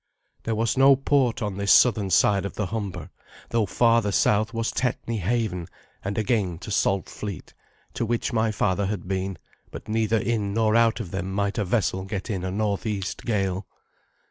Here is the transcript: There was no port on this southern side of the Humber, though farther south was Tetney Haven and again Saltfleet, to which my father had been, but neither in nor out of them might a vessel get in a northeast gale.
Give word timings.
There 0.45 0.55
was 0.55 0.79
no 0.79 0.95
port 0.95 1.43
on 1.43 1.57
this 1.57 1.71
southern 1.71 2.09
side 2.09 2.43
of 2.43 2.55
the 2.55 2.65
Humber, 2.65 3.11
though 3.49 3.67
farther 3.67 4.11
south 4.11 4.51
was 4.51 4.71
Tetney 4.71 5.19
Haven 5.19 5.67
and 6.03 6.17
again 6.17 6.57
Saltfleet, 6.59 7.53
to 7.93 8.03
which 8.03 8.33
my 8.33 8.51
father 8.51 8.87
had 8.87 9.07
been, 9.07 9.37
but 9.69 9.87
neither 9.87 10.17
in 10.17 10.55
nor 10.55 10.75
out 10.75 10.99
of 11.01 11.11
them 11.11 11.31
might 11.31 11.59
a 11.59 11.65
vessel 11.65 12.03
get 12.05 12.31
in 12.31 12.43
a 12.43 12.49
northeast 12.49 13.25
gale. 13.25 13.67